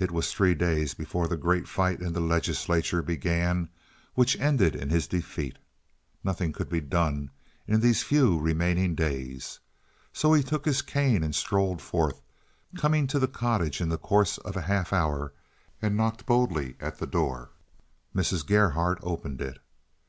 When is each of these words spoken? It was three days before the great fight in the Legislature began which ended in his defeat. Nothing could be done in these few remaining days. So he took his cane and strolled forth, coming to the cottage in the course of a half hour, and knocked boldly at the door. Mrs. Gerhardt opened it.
It 0.00 0.10
was 0.10 0.32
three 0.32 0.56
days 0.56 0.94
before 0.94 1.28
the 1.28 1.36
great 1.36 1.68
fight 1.68 2.00
in 2.00 2.12
the 2.12 2.18
Legislature 2.18 3.02
began 3.02 3.68
which 4.14 4.36
ended 4.40 4.74
in 4.74 4.90
his 4.90 5.06
defeat. 5.06 5.58
Nothing 6.24 6.50
could 6.52 6.68
be 6.68 6.80
done 6.80 7.30
in 7.68 7.78
these 7.78 8.02
few 8.02 8.40
remaining 8.40 8.96
days. 8.96 9.60
So 10.12 10.32
he 10.32 10.42
took 10.42 10.64
his 10.64 10.82
cane 10.82 11.22
and 11.22 11.32
strolled 11.36 11.80
forth, 11.80 12.20
coming 12.78 13.06
to 13.06 13.20
the 13.20 13.28
cottage 13.28 13.80
in 13.80 13.88
the 13.90 13.96
course 13.96 14.38
of 14.38 14.56
a 14.56 14.62
half 14.62 14.92
hour, 14.92 15.32
and 15.80 15.96
knocked 15.96 16.26
boldly 16.26 16.74
at 16.80 16.98
the 16.98 17.06
door. 17.06 17.50
Mrs. 18.12 18.44
Gerhardt 18.44 18.98
opened 19.04 19.40
it. 19.40 19.60